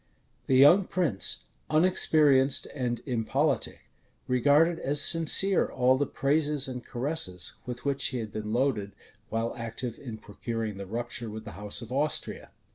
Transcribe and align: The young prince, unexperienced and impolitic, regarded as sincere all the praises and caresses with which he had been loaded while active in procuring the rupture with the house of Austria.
The 0.47 0.55
young 0.57 0.85
prince, 0.85 1.45
unexperienced 1.69 2.65
and 2.73 3.03
impolitic, 3.05 3.81
regarded 4.27 4.79
as 4.79 4.99
sincere 4.99 5.67
all 5.67 5.95
the 5.95 6.07
praises 6.07 6.67
and 6.67 6.83
caresses 6.83 7.53
with 7.67 7.85
which 7.85 8.05
he 8.05 8.17
had 8.17 8.33
been 8.33 8.51
loaded 8.51 8.93
while 9.29 9.53
active 9.55 9.99
in 9.99 10.17
procuring 10.17 10.77
the 10.77 10.87
rupture 10.87 11.29
with 11.29 11.45
the 11.45 11.51
house 11.51 11.83
of 11.83 11.91
Austria. 11.91 12.49